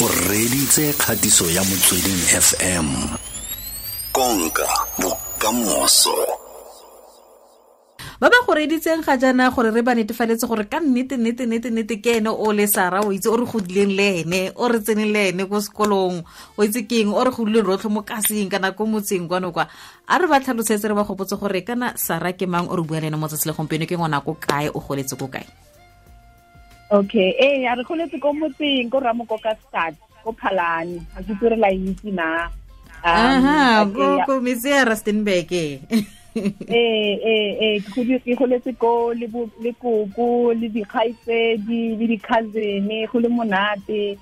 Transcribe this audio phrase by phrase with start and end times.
[0.00, 2.86] o reditse kgatiso ya motsweding fm
[4.14, 4.68] konka
[5.02, 6.14] bokamoso
[8.20, 11.70] ba ba go reditseng ga jaana gore re ba netefaletse gore ka nnete nnete nnete
[11.74, 14.78] nnete ke ene o le sara o itse o re godileng le ene o re
[14.78, 16.22] tseneng le ene ko sekolong
[16.54, 19.66] o itse keng o re godileng rotlhe mo kaseng kana ko motseng kwano kwa
[20.06, 23.02] a re ba tlhalosetse re ba gopotse gore kana sara ke mang o re bua
[23.02, 25.67] le ene mo tsatsi le gompieno ke ngwana ko kae o goletse ko kae
[26.90, 27.34] okay.
[27.38, 29.94] Ee a re goletse ko motseng ko ramokoka start
[30.24, 31.00] ko phalane.
[31.16, 32.48] A ke tsere la itse na.
[33.04, 33.86] Aha
[34.26, 35.52] ko metse ya rustenburg.
[36.38, 44.18] E ee ke goletse ko le koko le dikgaitsedi le di-cousin go le monate.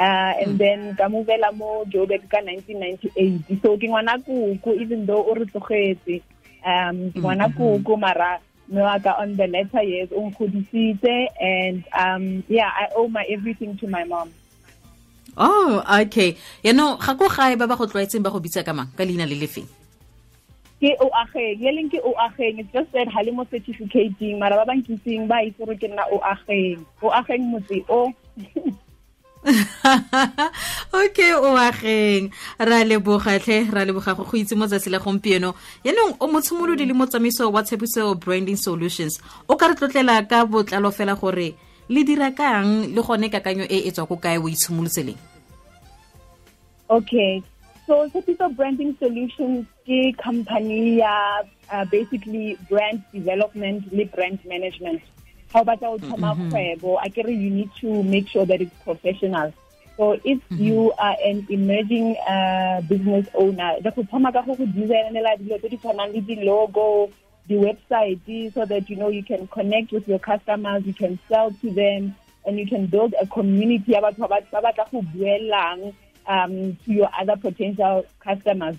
[0.00, 5.28] Uh and then ka movela mo joburg ka 1998 so ke ngwana koko even though
[5.28, 6.22] o re tlogetse.
[6.64, 11.82] Um ke ngwana koko mara mme wa ka on the latter years o nkgodisitse and
[11.92, 14.30] um yeah i owe my everything to my mom.
[15.36, 16.38] Oh okay.
[16.62, 18.90] Yaanong ga ko gae ba ba go tlwaetseng ba go bitsa ka mang?
[18.94, 19.66] Ka leina le lefeng
[20.80, 21.60] ke o ageng.
[21.60, 22.58] Le leng ke o ageng.
[22.58, 25.86] It's just that ha le mo certificating mara ba ba nkitseng ba itse gore ke
[25.86, 26.80] nna o ageng.
[27.04, 28.08] O ageng motse o
[31.02, 35.54] okay o ageng ra lebogatlhe ra leboga go itse mo tsatsi la gompieno.
[35.84, 39.20] Yaanong o motshimolodi le motsamaiso wa tshepiso branding solutions.
[39.48, 41.54] O ka re tlotlela ka botlalo fela gore
[41.88, 45.18] le dira kang le gone kakanyo e e tswa ko kae o itshimolotseleng
[46.90, 47.42] okay.
[47.86, 55.02] So tshepiso branding solutions ke company ya uh, basically brand development le brand management
[55.52, 59.52] how about our thoma kgwebo I get you need to make sure that it's professional
[59.96, 60.64] so if mm -hmm.
[60.64, 65.58] you are an emerging uh, business owner the go thoma ka go go designela dilo
[65.58, 67.10] tse di tshwanang le di-logo
[67.48, 71.70] di-website so that you know you can connect with your customers you can sell to
[71.70, 72.14] them
[72.46, 75.92] and you can build a community ya batho ba batla go buelang
[76.26, 78.76] um, to your other potential customers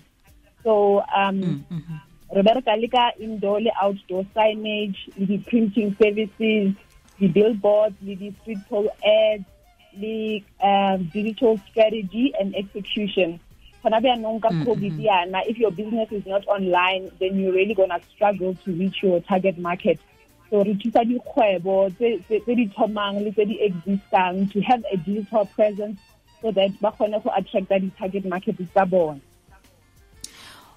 [0.64, 2.11] so um, mm -hmm.
[2.32, 6.72] Re bereka le ka indoor le outdoor signage le di-printing services
[7.20, 9.44] di-billboards le di-street pole ads
[9.92, 13.38] le um, digital strategy and execution.
[13.84, 15.04] Gona bjaanong ka mm, mm, covid mm.
[15.04, 15.42] yana.
[15.44, 19.58] If your business is not online then you're really gonna struggle to reach your target
[19.58, 20.00] market.
[20.48, 25.44] So re thusa dikgwebo tse di thomang le tse di existang to have a digital
[25.52, 26.00] presence
[26.40, 29.20] so that ba kgone go attracta di-target market tsa bona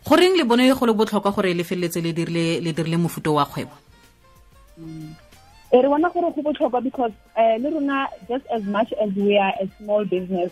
[0.06, 3.76] goreng le bone go le botlhokwa gore le feleletse le dirile mofuto wa kgwebo?
[5.72, 9.38] E re bona gore go botlhokwa because um le rona just as much as we
[9.38, 10.52] are a small business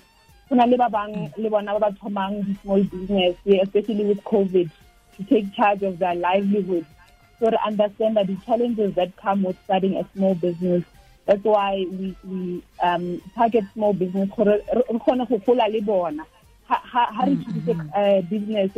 [0.50, 4.70] go na le ba bang le bona ba ba thomang di-small business especially with covid
[5.16, 6.86] to take charge of their livelihood.
[7.40, 10.84] So to understand that the challenges that come with starting a small business
[11.26, 16.26] that's why we, we um, target small business gore re kgone go gola le bona.
[16.68, 18.72] Ha re thusitse business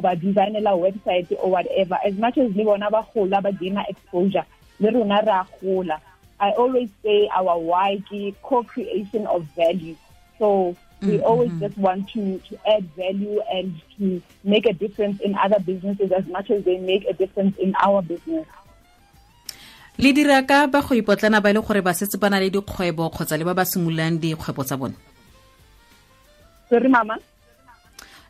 [0.00, 1.98] go ba designela website or whatever.
[2.04, 4.44] As much as le bona ba gola ba gaina exposure
[4.80, 6.00] le rona re a gola
[6.40, 9.96] i always say our why ke co-creation of value.
[10.38, 11.28] So we mm -hmm.
[11.28, 16.12] always just want to, to add value and to make a difference in other businesses
[16.12, 18.46] as much as they make a difference in our business.
[19.98, 23.12] Le dira ka ba go ipotlana ba le gore ba setse ba na le dikgwebo
[23.12, 24.96] kgotsa le ba ba simololang dikgwebo tsa bone
[26.70, 27.18] sorry mama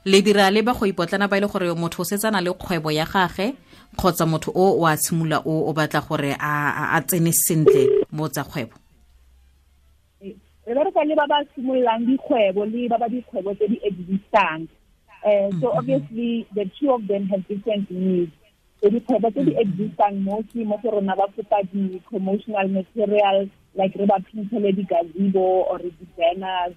[0.05, 2.91] le dira le ba go ipotlana ba e le gore motho o setsana le kgwebo
[2.91, 3.55] ya gage
[3.97, 8.29] kgotsa motho o o a tshimola o o batla gore a, a tsene sentle mo
[8.29, 8.77] tsa kgwebo
[10.67, 14.69] re bereka le ba ba simololang dikgwebo le ba ba dikgwebo tse di existang
[15.25, 18.33] uh, so obviously the two of them have different needs.
[18.81, 24.07] So dikgwebo tse di existang mostly mo go rona ba kopa di-promotional material like re
[24.07, 26.73] ba phintele di-gazebo or di-banners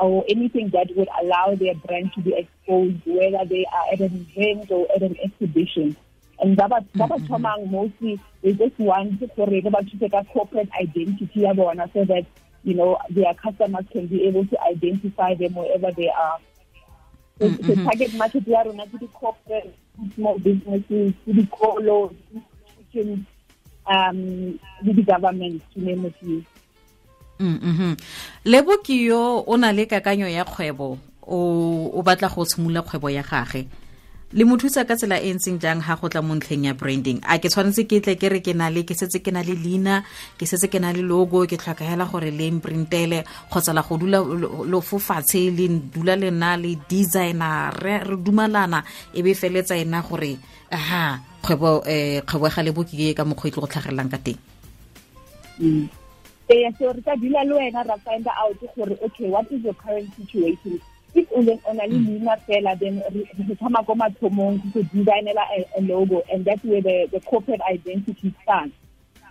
[0.00, 4.26] or anything that would allow their brand to be exposed, whether they are at an
[4.36, 5.96] event or at an exhibition.
[6.40, 11.46] And that was mm mostly they just want for to take a corporate identity
[11.92, 12.26] so that
[12.64, 16.38] you know their customers can be able to identify them wherever they are.
[17.38, 17.66] So mm -hmm.
[17.66, 19.74] the target market are not the corporate
[20.14, 23.26] small businesses, to the colo, institutions,
[23.86, 26.44] um, the government to name a few.
[27.40, 27.92] -hmm.
[28.44, 31.38] lebo ke yo o na le kakanyo ya kgwebo o,
[31.94, 33.66] o batla go tshimolola kgwebo ya gage
[34.34, 37.22] le mo thusa ka tsela e ntseng jang ga go tla mo ntlheng ya branding
[37.22, 39.54] a ke tshwanetse ke tle ke re ke na le ke setse ke na le
[39.54, 40.02] leina
[40.34, 43.94] ke setse ke na le logo ke tlhoka hela gore le mprintele kgotsa la go
[43.94, 44.18] dula
[44.66, 48.82] lo fofatshe le dula le nna le designer re, dumalana
[49.14, 50.34] e be feletsa ena gore
[50.66, 54.40] aha kgwebo eh kgwebo ga lebo ke ka e tlo go tlhagelelang ka teng
[55.62, 56.03] mm.
[56.50, 59.74] Ee so re ka dula le wena ra find out gore okay what is your
[59.74, 60.80] current situation?
[61.14, 65.44] If o na le leina fela then re thoma ko mathomong to designela
[65.76, 68.72] a logo and that's where the, the corporate identity starts.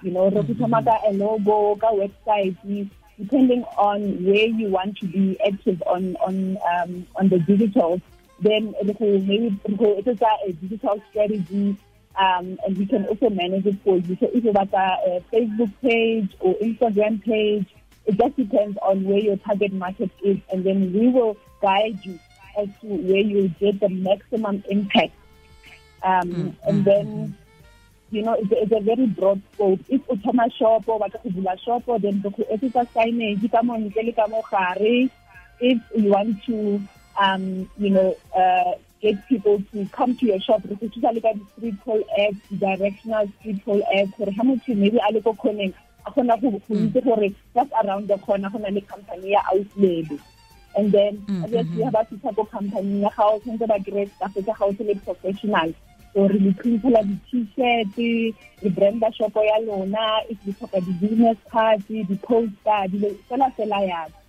[0.01, 2.57] You know re go thoma ka a logo ka website
[3.19, 8.01] depending on where you want to be active on on um, on the digital
[8.42, 11.77] then maybe it is a digital strategy
[12.19, 14.15] um, and we can also manage it for you.
[14.19, 17.65] So if you have a Facebook page or Instagram page,
[18.06, 22.19] it just depends on where your target market is, and then we will guide you
[22.57, 25.13] as to where you get the maximum impact.
[26.04, 26.69] Um, mm -hmm.
[26.69, 27.38] And then,
[28.12, 29.80] you know, it's a, it's a, very broad scope.
[29.88, 33.44] If you come a shop or what a shop, then if it's a signage,
[35.60, 36.81] if you want to,
[37.18, 38.74] um, you know, uh,
[39.04, 42.60] get people to come to your shop re go thusa le ka di-street call apps
[42.66, 45.74] directional street call apps gore ga motho maybe a le ko kgoneng
[46.08, 46.52] a kgona go
[46.84, 50.08] itse gore just around the corner go na le company ya outlet
[50.78, 54.54] and then obviously ga ba fitlha ko company ya gago tshwanetse ba kry-e staff tsa
[54.62, 55.76] gago se le professional
[56.14, 57.98] so re le printsela di-t-shirt
[58.64, 64.23] le branda shopo ya lona if le tlhoka di-business cards di-poster dilo fela fela yalo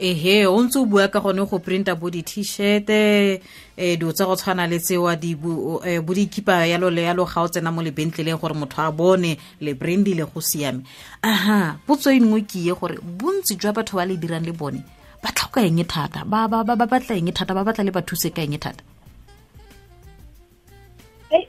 [0.00, 3.36] ehe o ntse o bua ka gone go printa bo di-t-shirt-e
[3.76, 7.68] um dilo tsa go tshwana le tsewa bo dikipa yalo le yalo ga o tsena
[7.68, 10.88] mo lebentleleng gore motho a bone le brandile go siame.
[11.22, 14.80] Aha potso e nngwe ke ye gore bontsi jwa batho ba le dirang le bone
[15.22, 16.24] ba tlhoka eng thata?
[16.24, 17.52] Ba batla eng thata?
[17.52, 18.80] Ba batla le ba thuse ka eng thata?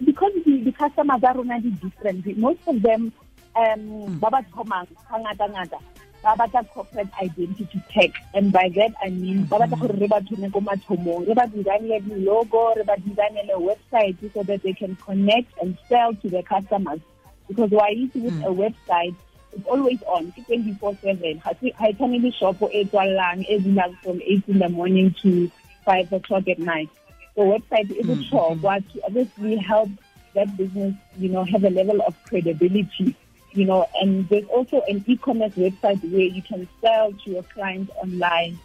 [0.03, 3.11] Because di-customer tsa rona di-different most of them
[3.55, 5.79] um ba ba thomang ga ngata-ngata
[6.23, 10.21] ba batla corporate identity tag and by that i mean ba batla gore re ba
[10.21, 11.27] thone ko mathomong.
[11.27, 16.13] Re ba designele di-logo re ba designele website so that they can connect and sell
[16.15, 17.01] to their customers.
[17.47, 18.45] Because why is with mm.
[18.45, 19.15] a website
[19.53, 23.97] it's always on ke 24 7 ga e tshwane le shopo e tswallang e dulang
[24.03, 25.49] from 8 in the morning to
[25.85, 26.89] 5 o'clock at night.
[27.35, 29.89] So website is botlhokwa to obviously help
[30.35, 33.15] that business you know have a level of credibility
[33.53, 37.91] you know, and there's also an e-commerce website where you can sell to your clients
[38.01, 38.59] online.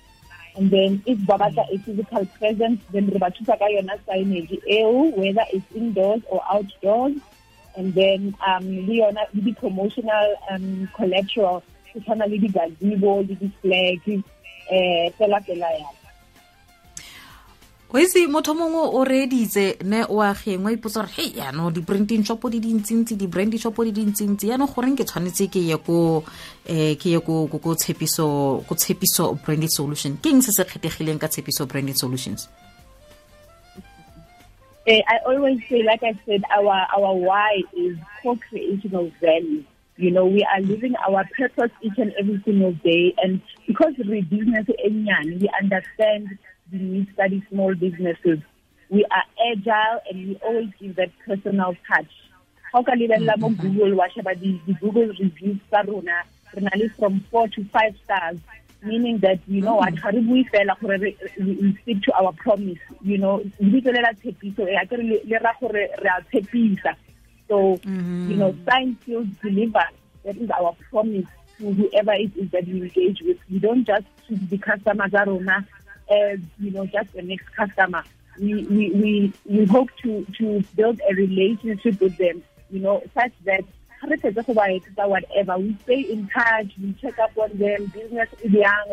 [0.56, 6.42] And then if Babata a physical presence, then Rebatusa Kayona signage, whether it's indoors or
[6.50, 7.16] outdoors.
[7.76, 11.62] And then um, Leona, the promotional um, collateral,
[11.94, 14.22] le di-gazebo, le di-flag,
[14.70, 16.05] uh, fela fela yana.
[17.92, 20.18] O itse motho mongwe o reeditse ne o
[20.70, 25.62] ipotsa gore di-printing shopo di dintsintsi di-branding shopo di dintsintsi yaanong goreng ke tshwanetse ke
[25.62, 26.24] ye ko
[26.68, 27.46] um ke ye ko
[28.74, 30.18] tshepiso branding solution?
[30.18, 32.48] Ke eng se se kgethegileng ka tshepiso branding solutions?
[34.86, 39.64] Uh, I always say, like I said, our our why is co-creation of value.
[39.96, 44.22] You know, we are living our purpose each and every single day, and because we
[44.22, 44.66] business
[45.40, 46.38] we understand
[46.70, 48.40] the need study small businesses.
[48.88, 52.10] We are agile and we always give that personal touch.
[52.72, 56.22] How can you lebelela mo Google wa sheba di Google reviews tsa rona
[56.54, 58.38] re from 4 to 5 stars
[58.82, 62.78] meaning that you know what ga re bue fela gore we stick to our promise
[63.02, 65.72] you know lebitso le la tshepiso e a ke le ra gore
[66.04, 66.94] re a tshepisa
[67.48, 68.30] so mm-hmm.
[68.30, 69.86] you know sign feels deliver
[70.24, 71.26] that is our promise
[71.58, 75.24] to whoever it is that we engage with we don't just treat the customers tsa
[75.26, 75.58] rona
[76.10, 78.04] as you know just the next customer.
[78.38, 83.32] We we we, we hope to to build a relationship with them, you know, such
[83.44, 83.64] that
[85.08, 88.84] whatever we stay in touch, we check up on them, business is young,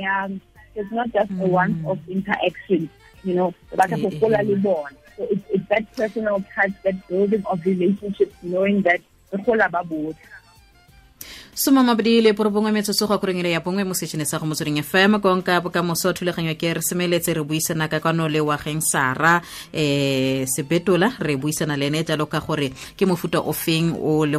[0.00, 0.40] young.
[0.74, 1.42] It's not just mm.
[1.42, 2.90] a one off interaction,
[3.24, 3.96] you know, but a
[4.56, 4.96] born.
[5.16, 9.00] So it's, it's that personal touch, that building of relationships, knowing that
[9.30, 9.88] the whole about
[11.60, 15.20] soma mabedi le porobongwe metsotso go korengele ya bongwe mo setšhene sa go motsweding fm
[15.20, 19.42] konka bokamoso thulaganyo ke re semeletse re buisana ka kwano le wageng sara
[19.74, 21.12] um sebetola.
[21.20, 24.38] Re buisana le ene jalo ka gore ke mofuta o feng o le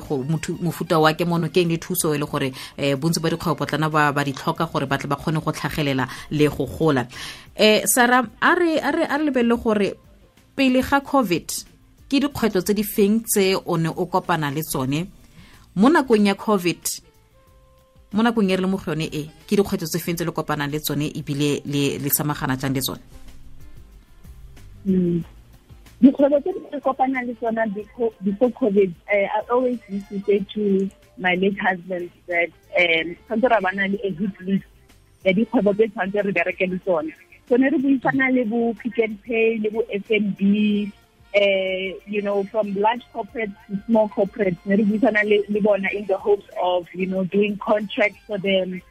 [0.66, 4.12] mofuta wa ke mono keng le thuso e le gore um bontsi ba dikgwebopotlana ba
[4.12, 7.06] ba di tlhoka gore batle ba kgone go tlhagelela le go gola.
[7.54, 9.94] Um sara a re lebelele gore
[10.58, 11.54] pele ga covid
[12.10, 15.06] ke dikgwetlho tse di feng tse o ne o kopana le tsone?
[15.76, 16.82] Mo nakong ya covid
[18.14, 20.72] mo nakong e re le mo go yone e ke dikgwetso tse fentse le kopanang
[20.72, 23.04] le tsone ebile le samagana jang le tsone
[24.86, 25.24] hmm.
[26.02, 27.64] dikgwebo tse di kopanang le tsona
[28.22, 33.48] before covid uh, i always used to say to my late husband that um tshwanetse
[33.48, 34.68] ra bana le a hit list
[35.24, 37.14] ya dikgwebo tse tshwanetse re bereke le tsone
[37.48, 40.92] so re buisana le bo pick and pay le bo f n b
[41.36, 47.24] uh, you know, from large corporates to small corporates, in the hopes of, you know,
[47.24, 48.82] doing contracts for them.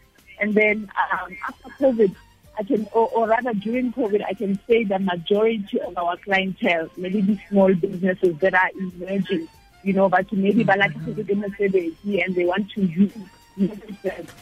[0.40, 2.14] And then um, after COVID,
[2.58, 6.88] I can, or, or, rather during COVID, I can say the majority of our clientele,
[6.96, 9.48] maybe the small businesses that are emerging,
[9.82, 12.24] you know, but maybe mm -hmm.
[12.24, 13.12] and they want to use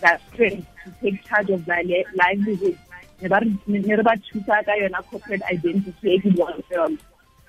[0.00, 1.82] that strength to take charge of their
[2.14, 2.78] livelihood.
[3.66, 3.80] ne
[5.10, 6.22] corporate identity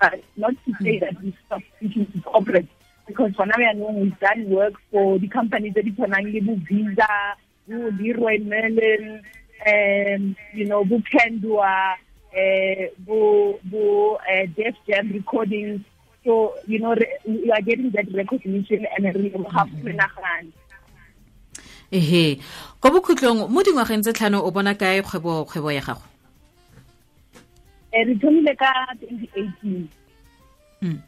[0.00, 2.68] but not to say that we stop speaking to corporate
[3.06, 3.54] because for now
[3.92, 7.36] we've done work for the companies that are le Visa,
[7.68, 9.22] Leroy Merlin,
[9.66, 15.82] um, you know, bo Kendwa, uh, bo, bo uh, Def Jam recordings.
[16.24, 16.94] So, you know,
[17.26, 20.52] we are getting that recognition and re have menagane
[21.90, 22.38] ehe.
[22.80, 26.06] Ko bokhutlong mo dingwageng tse tlhano o bona kae kgwebo kgwebo ya gago
[27.92, 29.88] re thomile ka 2018
[30.82, 30.98] mm.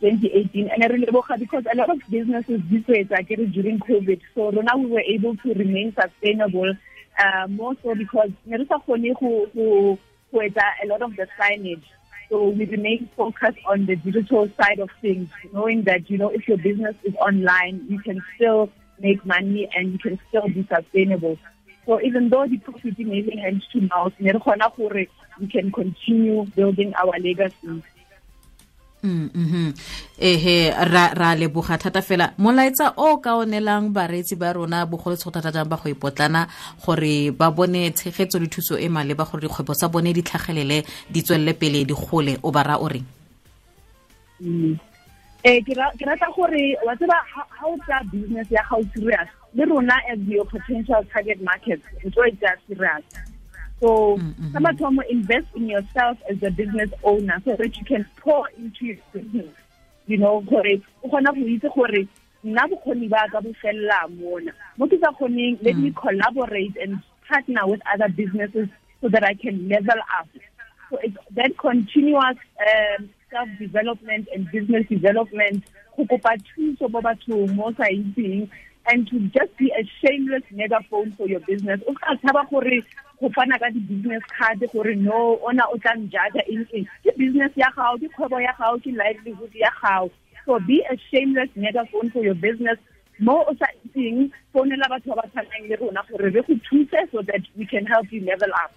[0.00, 4.50] 2018 and re leboga because a lot of businesses di swetsa ke during covid so
[4.50, 6.74] rona we were able to remain sustainable
[7.22, 9.98] uh, more so because ne re sa kgone go
[10.42, 11.86] etsa a lot of the signage
[12.32, 16.48] so we remain focused on the digital side of things, knowing that, you know, if
[16.48, 21.36] your business is online, you can still make money and you can still be sustainable.
[21.86, 24.12] So even though the profit is hand to mouth,
[25.40, 27.82] we can continue building our legacy.
[29.02, 29.72] -hmm.
[30.18, 35.30] ehe ra ra leboga thata fela molaetsa o ka onelang bareetsi ba rona bogolo tsho
[35.30, 36.46] thata jang ba go ipotlana
[36.78, 41.22] gore ba bone tshegetso le thuso e maleba gore dikgwebo tsa bone di tlhagelele di
[41.22, 43.06] tswelele pele di gole o bara o reng
[45.42, 49.64] eh ke rata gore wa tseba ha o tsa business ya ga o serious le
[49.66, 53.04] rona as your potential target market ntse e tsa serious
[53.82, 55.10] so mm -hmm.
[55.10, 59.50] invest in yourself as a business owner so that you can pour into your business.
[60.06, 62.06] You know gore o kgona go itse gore
[62.44, 64.52] nna bokgoni ba ka bo felela mona.
[64.78, 65.96] Mo ke sa kgoneng let me mm.
[65.96, 68.68] collaborate and partner with other businesses
[69.00, 70.28] so that I can level up.
[70.90, 75.64] So it's that continuous um, self-development and business development.
[75.96, 78.46] Go kopa thuso mo bathong mo sa itseng
[78.86, 81.80] and to just be a shameless megaphone for your business.
[81.86, 82.82] O ka tshaba gore
[83.20, 86.86] go fana ka di-business card gore no ona o tla njaja eng eng?
[87.04, 90.10] Ke business ya gago ke kgwebo ya gago ke livelihood ya gago.
[90.46, 92.78] So be a shameless megaphone for your business.
[93.18, 97.00] Mo o sa itseng founela batho ba ba tshwanang le rona gore re go thuse
[97.12, 98.72] so that we can help you level up.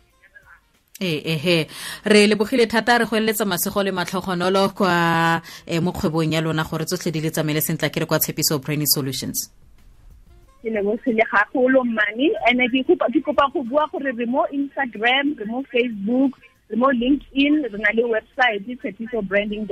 [1.01, 1.67] Ee ehe
[2.05, 6.63] re lebogile thata re go eletsa masego le matlhogonolo kwa eh, mo kgwebong ya lona
[6.63, 9.50] gore tsotlhe di le tsamaele sentla ke re kwa tshepiso brainy solutions
[10.65, 15.62] ke lebogile gagolo mmane and ke kopa go bua gore re mo instagram re mo
[15.69, 16.34] facebook
[16.69, 19.69] re mo linkedin re na le website tshepiso branding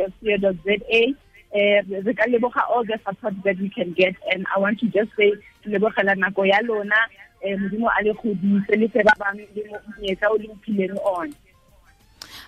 [1.54, 4.16] eh re ka leboga all the support that we can get.
[4.34, 5.34] And i want to just say
[5.66, 6.98] lebogela nako ya lona.
[7.46, 11.34] Um modimo a le godise le ba bangwe le monyetla o le mphileng one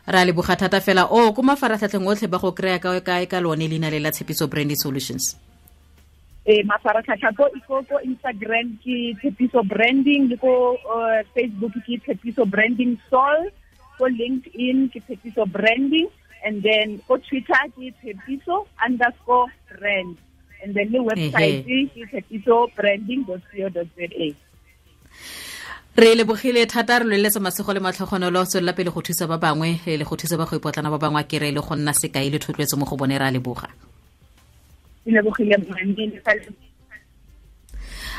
[0.07, 1.05] ra leboga thata fela.
[1.09, 4.49] O ko mafaratlhatlheng otlhe ba go kry-a ka kae ka lone leina le la tshepiso
[4.77, 5.37] solutions
[6.45, 12.45] eh mafaratlhatlha ko ko ko Instagram ke Tshepiso branding le ko uh, Facebook ke Tshepiso
[12.45, 13.49] branding sol
[13.97, 16.07] ko LinkedIn ke Tshepiso branding
[16.45, 20.17] and then ko Twitter ke Tshepiso underscore brand
[20.65, 23.85] and then le website ke tshepiso branding.co.za
[25.97, 30.03] re lebogile thata re lweletse masego le matlhogonolo tswelela pele go thusa ba bangwe le
[30.03, 32.77] go thusa ba go ipotlana ba bangwe a kere le go nna sekai le thotloetso
[32.77, 33.69] mo go bone re a leboga
[35.05, 36.19] y luego Gillian Morandini,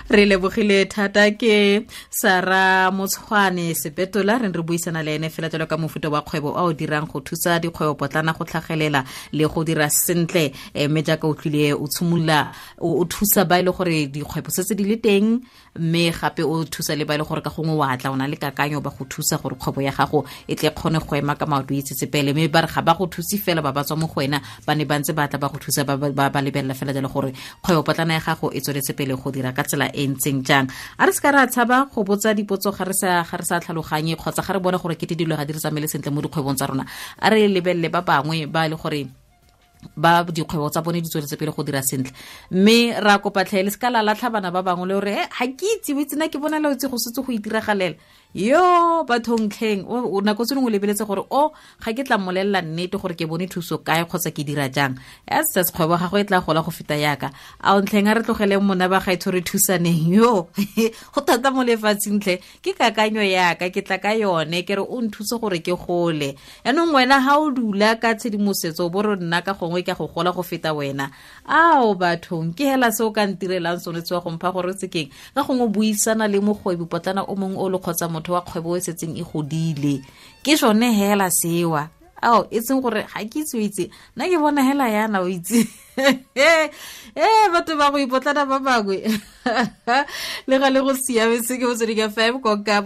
[0.09, 5.77] re lebogile thata ke sara motshwane sepetola re re buisana le ene fela jalo ka
[5.77, 9.91] mofuta wa kgwebo a o dirang go thusa dikgwebo potlana go tlhagelela le go dira
[9.91, 10.53] sentle.
[10.75, 14.75] Mme jaaka o tlile o tshimolola o thusa ba e le gore dikgwebo se tse
[14.77, 15.43] di le teng
[15.75, 18.29] mme gape o thusa le ba e le gore ka gongwe wa tla o na
[18.31, 21.47] le kakanyo ba go thusa gore kgwebo ya gago e tle kgone go ema ka
[21.47, 22.31] maoto itsetse pele.
[22.33, 24.75] Mme ba re ga ba go thuse fela ba ba tswa mo go wena ba
[24.75, 28.15] ne ba ntse ba tla ba go thusa ba lebelela fela jalo gore kgwebo potlana
[28.15, 30.69] ya gago e tsweletse pele go dira ka tsela e ntseng jang.
[30.99, 33.25] A re se ka re a tshaba go botsa dipotso ga re sa
[33.61, 36.57] tlhaloganye kgotsa ga re bone gore kete dilo ga di re tsamaele sentle mo dikgwebong
[36.57, 36.85] tsa rona.
[37.19, 39.09] A re lebelele ba bangwe ba e le gore
[39.97, 42.13] ba dikgwebo tsa bone di tsweletse pele go dira sentle.
[42.51, 45.67] Mme ra kopa tlhaele se ka la latlha bana ba bangwe le gore ga ke
[45.79, 47.97] itse o itsena ke bona le o itse go setse go itiragalela
[48.35, 52.99] yo bathongtlheng o nako tse dingwe o lebeletse gore o ga ke tla mmolelela nnete
[53.01, 54.99] gore ke bone thuso kae kgotsa ke dira jang.
[55.25, 57.31] Ss kgwebo gago e tla gola go feta yaka.
[57.61, 60.49] A o ntlheng a re tlogeleng mona ba gaetho re thusaneng yo
[61.15, 65.41] go thata mo lefatshengtlhe ke kakanyo yaka ke tla ka yone ke re o nthuse
[65.41, 66.37] gore ke gole.
[66.65, 70.33] Yaanong wena ga o dula ka tshedimosetso bo re nna ka gongwe ka go gola
[70.37, 71.09] go feta wena.
[71.49, 75.09] Ao bathong ke hela se o ka ntirelang sone tse wa gompha gore sekeng.
[75.33, 78.81] Ka gongwe buisana le mogwebi potlana o mongwe o le kgotsa motho wa kgwebo e
[78.81, 80.01] setseng e godile.
[80.43, 81.89] Ke sone hela sewa.
[82.23, 83.91] Ao e tseng gore ga ke itse o itse.
[84.17, 85.69] Nna ke bona hela yana o itse.
[86.37, 89.09] E eh, batho ba go ipotlana ba bangwe.
[90.49, 92.85] Le ga le go siame ke botsedi ka five konka